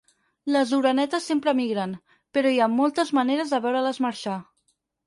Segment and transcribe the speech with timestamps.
[0.53, 1.93] Les orenetes sempre emigren,
[2.39, 4.43] però hi ha moltes maneres de veure-les marxar.